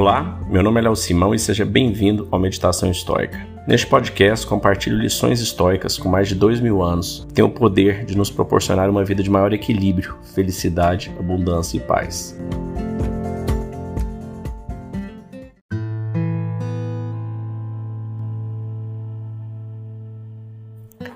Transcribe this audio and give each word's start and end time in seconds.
Olá, 0.00 0.40
meu 0.48 0.62
nome 0.62 0.80
é 0.80 0.84
Léo 0.84 0.96
Simão 0.96 1.34
e 1.34 1.38
seja 1.38 1.62
bem-vindo 1.62 2.26
ao 2.30 2.40
Meditação 2.40 2.90
Histórica. 2.90 3.46
Neste 3.68 3.86
podcast, 3.86 4.46
compartilho 4.46 4.96
lições 4.96 5.42
históricas 5.42 5.98
com 5.98 6.08
mais 6.08 6.26
de 6.26 6.34
dois 6.34 6.58
mil 6.58 6.82
anos 6.82 7.26
que 7.28 7.34
têm 7.34 7.44
o 7.44 7.50
poder 7.50 8.06
de 8.06 8.16
nos 8.16 8.30
proporcionar 8.30 8.88
uma 8.88 9.04
vida 9.04 9.22
de 9.22 9.28
maior 9.28 9.52
equilíbrio, 9.52 10.16
felicidade, 10.34 11.12
abundância 11.18 11.76
e 11.76 11.80
paz. 11.80 12.34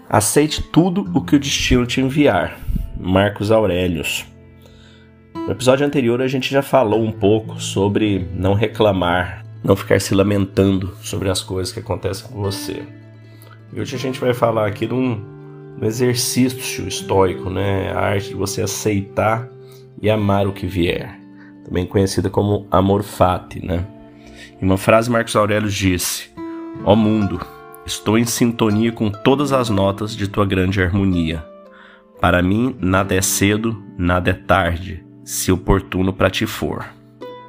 Aceite 0.07 0.63
tudo 0.63 1.11
o 1.15 1.25
que 1.25 1.37
o 1.37 1.41
destino 1.41 1.87
te 1.87 2.03
enviar. 2.03 2.61
Marcos 3.01 3.51
Aurelius. 3.51 4.27
No 5.47 5.53
episódio 5.53 5.87
anterior 5.87 6.23
a 6.23 6.27
gente 6.27 6.51
já 6.51 6.63
falou 6.63 7.03
um 7.03 7.13
pouco 7.13 7.61
sobre 7.61 8.27
não 8.35 8.55
reclamar, 8.55 9.45
não 9.63 9.77
ficar 9.77 10.01
se 10.01 10.15
lamentando 10.15 10.97
sobre 11.03 11.29
as 11.29 11.43
coisas 11.43 11.71
que 11.71 11.81
acontecem 11.81 12.27
com 12.29 12.41
você. 12.41 12.83
E 13.71 13.79
hoje 13.79 13.95
a 13.95 13.99
gente 13.99 14.19
vai 14.19 14.33
falar 14.33 14.67
aqui 14.67 14.87
de 14.87 14.95
um, 14.95 15.23
um 15.79 15.85
exercício 15.85 16.89
estoico, 16.89 17.51
né? 17.51 17.93
A 17.93 18.01
arte 18.01 18.31
de 18.31 18.35
você 18.35 18.63
aceitar 18.63 19.47
e 20.01 20.09
amar 20.09 20.47
o 20.47 20.53
que 20.53 20.67
vier, 20.67 21.21
também 21.63 21.85
conhecida 21.85 22.31
como 22.31 22.67
amor 22.71 23.03
fati, 23.03 23.63
né? 23.63 23.87
Em 24.63 24.65
uma 24.65 24.79
frase 24.79 25.11
Marcos 25.11 25.37
Aurelius 25.37 25.75
disse: 25.75 26.31
Ó 26.87 26.97
mundo, 26.97 27.39
estou 27.85 28.17
em 28.17 28.25
sintonia 28.25 28.93
com 28.93 29.11
todas 29.11 29.53
as 29.53 29.69
notas 29.69 30.17
de 30.17 30.27
tua 30.27 30.47
grande 30.47 30.83
harmonia. 30.83 31.45
Para 32.19 32.43
mim, 32.43 32.75
nada 32.81 33.15
é 33.15 33.21
cedo, 33.21 33.85
nada 33.99 34.31
é 34.31 34.33
tarde 34.33 35.04
se 35.25 35.51
oportuno 35.51 36.13
para 36.13 36.31
ti 36.31 36.47
for. 36.47 36.85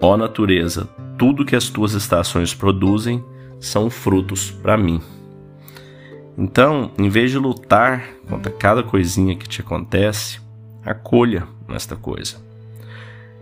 Ó 0.02 0.16
natureza, 0.16 0.90
tudo 1.18 1.46
que 1.46 1.56
as 1.56 1.70
tuas 1.70 1.94
estações 1.94 2.54
produzem 2.54 3.24
são 3.60 3.90
frutos 3.90 4.52
para 4.52 4.78
mim. 4.78 5.02
Então, 6.38 6.92
em 6.98 7.10
vez 7.10 7.32
de 7.32 7.38
lutar 7.38 8.06
contra 8.28 8.52
cada 8.52 8.84
coisinha 8.84 9.36
que 9.36 9.48
te 9.48 9.62
acontece, 9.62 10.40
acolha 10.84 11.48
esta 11.70 11.96
coisa. 11.96 12.38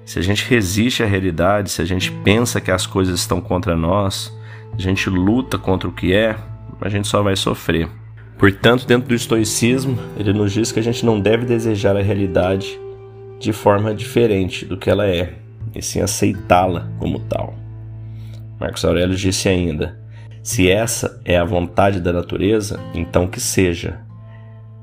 Se 0.05 0.19
a 0.19 0.21
gente 0.21 0.47
resiste 0.49 1.01
à 1.01 1.05
realidade, 1.05 1.71
se 1.71 1.81
a 1.81 1.85
gente 1.85 2.11
pensa 2.23 2.61
que 2.61 2.71
as 2.71 2.85
coisas 2.85 3.19
estão 3.19 3.39
contra 3.39 3.75
nós, 3.75 4.35
a 4.73 4.81
gente 4.81 5.09
luta 5.09 5.57
contra 5.57 5.87
o 5.87 5.93
que 5.93 6.13
é, 6.13 6.35
a 6.81 6.89
gente 6.89 7.07
só 7.07 7.23
vai 7.23 7.35
sofrer. 7.35 7.87
Portanto, 8.37 8.85
dentro 8.85 9.07
do 9.07 9.15
estoicismo, 9.15 9.97
ele 10.17 10.33
nos 10.33 10.51
diz 10.51 10.71
que 10.71 10.79
a 10.79 10.83
gente 10.83 11.05
não 11.05 11.19
deve 11.19 11.45
desejar 11.45 11.95
a 11.95 12.01
realidade 12.01 12.79
de 13.43 13.51
forma 13.51 13.93
diferente 13.93 14.65
do 14.65 14.77
que 14.77 14.89
ela 14.89 15.05
é, 15.05 15.33
e 15.75 15.81
sim 15.81 15.99
aceitá-la 15.99 16.87
como 16.97 17.19
tal. 17.19 17.53
Marcos 18.57 18.85
Aurélio 18.85 19.17
disse 19.17 19.49
ainda: 19.49 19.99
Se 20.41 20.71
essa 20.71 21.19
é 21.25 21.37
a 21.37 21.43
vontade 21.43 21.99
da 21.99 22.13
natureza, 22.13 22.79
então 22.93 23.27
que 23.27 23.41
seja. 23.41 23.99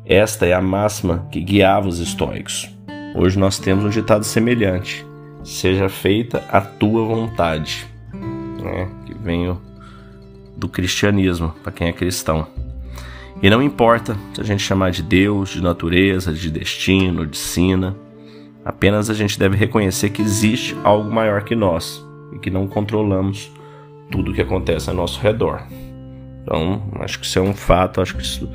Esta 0.04 0.44
é 0.44 0.52
a 0.52 0.60
máxima 0.60 1.26
que 1.32 1.40
guiava 1.40 1.88
os 1.88 2.00
estoicos. 2.00 2.68
Hoje 3.14 3.38
nós 3.38 3.58
temos 3.58 3.82
um 3.82 3.88
ditado 3.88 4.24
semelhante: 4.24 5.06
Seja 5.42 5.88
feita 5.88 6.44
a 6.52 6.60
tua 6.60 7.02
vontade, 7.06 7.86
né? 8.12 8.90
que 9.06 9.14
vem 9.14 9.56
do 10.54 10.68
cristianismo, 10.68 11.54
para 11.62 11.72
quem 11.72 11.88
é 11.88 11.92
cristão. 11.94 12.46
E 13.42 13.48
não 13.48 13.62
importa 13.62 14.18
se 14.34 14.42
a 14.42 14.44
gente 14.44 14.62
chamar 14.62 14.90
de 14.90 15.02
Deus, 15.02 15.48
de 15.48 15.62
natureza, 15.62 16.30
de 16.30 16.50
destino, 16.50 17.26
de 17.26 17.38
sina, 17.38 17.96
Apenas 18.64 19.08
a 19.08 19.14
gente 19.14 19.38
deve 19.38 19.56
reconhecer 19.56 20.10
que 20.10 20.22
existe 20.22 20.76
algo 20.84 21.10
maior 21.10 21.44
que 21.44 21.54
nós 21.54 22.04
e 22.34 22.38
que 22.38 22.50
não 22.50 22.66
controlamos 22.66 23.50
tudo 24.10 24.30
o 24.30 24.34
que 24.34 24.42
acontece 24.42 24.90
ao 24.90 24.96
nosso 24.96 25.20
redor. 25.20 25.62
Então, 26.42 26.82
acho 27.00 27.18
que 27.18 27.26
isso 27.26 27.38
é 27.38 27.42
um 27.42 27.54
fato, 27.54 28.00
acho 28.00 28.16
que 28.16 28.22
isso 28.22 28.50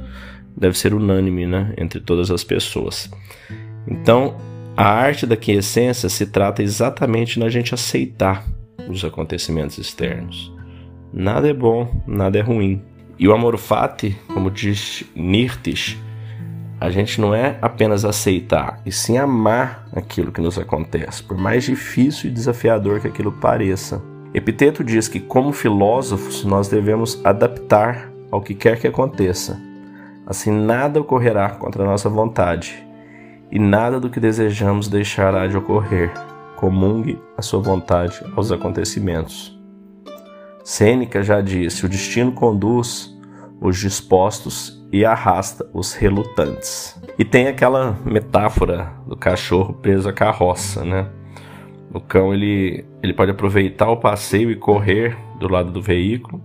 deve 0.56 0.78
ser 0.78 0.94
unânime 0.94 1.46
né, 1.46 1.74
entre 1.78 2.00
todas 2.00 2.30
as 2.30 2.44
pessoas. 2.44 3.10
Então, 3.88 4.38
a 4.76 4.88
arte 4.88 5.26
da 5.26 5.38
quiescência 5.38 6.10
se 6.10 6.26
trata 6.28 6.62
exatamente 6.62 7.40
na 7.40 7.50
gente 7.50 7.74
aceitar 7.74 8.46
os 8.90 9.04
acontecimentos 9.04 9.78
externos. 9.78 10.54
Nada 11.14 11.50
é 11.50 11.54
bom, 11.54 12.02
nada 12.06 12.38
é 12.38 12.42
ruim. 12.42 12.82
E 13.18 13.28
o 13.28 13.34
amor 13.34 13.58
fati, 13.58 14.18
como 14.28 14.52
diz 14.52 15.06
Nirtis, 15.16 15.98
a 16.86 16.92
gente 16.92 17.20
não 17.20 17.34
é 17.34 17.58
apenas 17.64 18.06
aceitar, 18.06 18.80
e 18.86 18.92
sim 18.92 19.18
amar 19.18 19.88
aquilo 19.96 20.32
que 20.32 20.40
nos 20.40 20.60
acontece, 20.60 21.24
por 21.24 21.36
mais 21.36 21.64
difícil 21.64 22.30
e 22.30 22.34
desafiador 22.34 23.00
que 23.00 23.08
aquilo 23.08 23.32
pareça. 23.32 24.04
Epiteto 24.36 24.84
diz 24.84 25.08
que, 25.08 25.20
como 25.20 25.52
filósofos, 25.52 26.46
nós 26.46 26.68
devemos 26.68 27.20
adaptar 27.26 28.12
ao 28.30 28.40
que 28.40 28.54
quer 28.54 28.80
que 28.80 28.86
aconteça. 28.86 29.60
Assim, 30.28 30.52
nada 30.52 31.02
ocorrerá 31.02 31.50
contra 31.50 31.84
a 31.84 31.88
nossa 31.88 32.08
vontade, 32.08 32.86
e 33.52 33.58
nada 33.58 34.00
do 34.00 34.10
que 34.10 34.20
desejamos 34.20 34.88
deixará 34.88 35.48
de 35.48 35.58
ocorrer. 35.58 36.12
Comungue 36.56 37.20
a 37.36 37.42
sua 37.42 37.62
vontade 37.62 38.22
aos 38.36 38.52
acontecimentos. 38.52 39.60
Sêneca 40.64 41.24
já 41.24 41.42
disse: 41.42 41.86
o 41.86 41.90
destino 41.90 42.32
conduz 42.32 43.12
os 43.60 43.78
dispostos 43.80 44.85
e 44.96 45.04
arrasta 45.04 45.70
os 45.74 45.94
relutantes. 45.94 46.98
E 47.20 47.26
tem 47.26 47.50
aquela 47.50 47.98
metáfora 48.06 48.94
do 49.06 49.18
cachorro 49.18 49.74
preso 49.74 50.08
à 50.08 50.14
carroça, 50.14 50.86
né? 50.86 51.10
O 51.94 52.00
cão 52.00 52.34
ele, 52.34 52.86
ele 53.04 53.14
pode 53.14 53.30
aproveitar 53.30 53.90
o 53.90 53.98
passeio 53.98 54.50
e 54.50 54.56
correr 54.56 55.18
do 55.38 55.52
lado 55.52 55.70
do 55.70 55.82
veículo, 55.82 56.42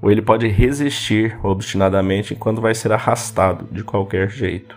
ou 0.00 0.10
ele 0.10 0.22
pode 0.22 0.48
resistir 0.48 1.38
obstinadamente 1.42 2.32
enquanto 2.32 2.62
vai 2.62 2.74
ser 2.74 2.90
arrastado 2.90 3.68
de 3.70 3.84
qualquer 3.84 4.30
jeito. 4.30 4.74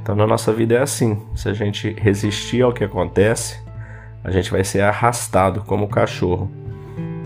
Então 0.00 0.14
na 0.14 0.24
nossa 0.24 0.52
vida 0.52 0.76
é 0.76 0.80
assim: 0.80 1.20
se 1.34 1.48
a 1.48 1.52
gente 1.52 1.90
resistir 1.98 2.62
ao 2.62 2.72
que 2.72 2.84
acontece, 2.84 3.60
a 4.22 4.30
gente 4.30 4.48
vai 4.48 4.62
ser 4.62 4.82
arrastado 4.82 5.62
como 5.62 5.86
o 5.86 5.88
cachorro, 5.88 6.48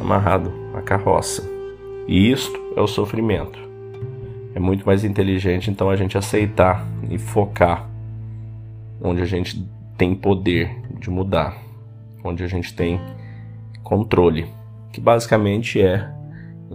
amarrado 0.01 0.51
à 0.75 0.81
carroça. 0.81 1.47
E 2.09 2.33
isto 2.33 2.59
é 2.75 2.81
o 2.81 2.87
sofrimento. 2.87 3.72
É 4.55 4.61
muito 4.61 4.85
mais 4.87 5.05
inteligente 5.05 5.71
então 5.71 5.89
a 5.89 5.97
gente 5.97 6.17
aceitar 6.19 6.87
e 7.11 7.19
focar 7.19 7.89
onde 9.03 9.23
a 9.23 9.25
gente 9.25 9.67
tem 9.97 10.15
poder 10.15 10.71
de 10.99 11.11
mudar, 11.11 11.57
onde 12.25 12.45
a 12.45 12.47
gente 12.47 12.75
tem 12.75 13.01
controle, 13.83 14.47
que 14.93 15.01
basicamente 15.01 15.81
é 15.81 16.09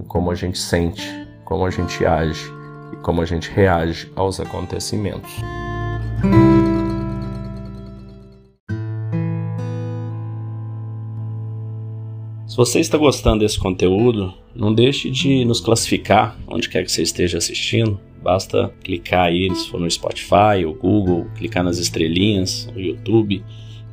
como 0.08 0.30
a 0.30 0.36
gente 0.36 0.58
sente, 0.58 1.08
como 1.44 1.66
a 1.66 1.70
gente 1.70 2.06
age 2.06 2.52
e 2.94 2.98
como 2.98 3.22
a 3.22 3.26
gente 3.26 3.50
reage 3.52 4.12
aos 4.16 4.40
acontecimentos. 4.40 5.32
Se 12.58 12.60
você 12.60 12.80
está 12.80 12.98
gostando 12.98 13.42
desse 13.42 13.60
conteúdo, 13.60 14.34
não 14.56 14.74
deixe 14.74 15.12
de 15.12 15.46
nos 15.46 15.62
classificar 15.62 16.36
onde 16.48 16.68
quer 16.68 16.84
que 16.84 16.92
você 16.92 17.04
esteja 17.04 17.38
assistindo. 17.38 18.00
Basta 18.20 18.74
clicar 18.84 19.26
aí, 19.26 19.54
se 19.54 19.70
for 19.70 19.80
no 19.80 19.88
Spotify 19.92 20.66
ou 20.66 20.74
Google, 20.74 21.28
clicar 21.36 21.64
nas 21.64 21.78
estrelinhas, 21.78 22.68
no 22.74 22.82
YouTube. 22.82 23.44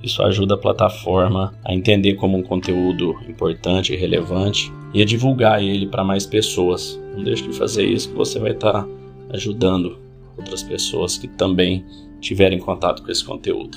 Isso 0.02 0.22
ajuda 0.22 0.54
a 0.54 0.56
plataforma 0.56 1.52
a 1.62 1.74
entender 1.74 2.14
como 2.14 2.38
um 2.38 2.42
conteúdo 2.42 3.14
importante 3.28 3.92
e 3.92 3.96
relevante 3.96 4.72
e 4.94 5.02
a 5.02 5.04
divulgar 5.04 5.62
ele 5.62 5.86
para 5.86 6.02
mais 6.02 6.24
pessoas. 6.24 6.98
Não 7.14 7.22
deixe 7.22 7.46
de 7.46 7.54
fazer 7.54 7.84
isso 7.84 8.08
que 8.08 8.16
você 8.16 8.38
vai 8.38 8.52
estar 8.52 8.88
ajudando 9.28 9.98
outras 10.38 10.62
pessoas 10.62 11.18
que 11.18 11.28
também 11.28 11.84
tiverem 12.18 12.58
contato 12.58 13.02
com 13.02 13.12
esse 13.12 13.22
conteúdo. 13.22 13.76